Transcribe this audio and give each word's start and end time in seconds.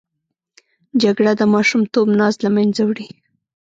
جګړه 1.01 1.31
د 1.37 1.41
ماشومتوب 1.53 2.07
ناز 2.19 2.35
له 2.43 2.49
منځه 2.55 2.81
وړي 2.85 3.07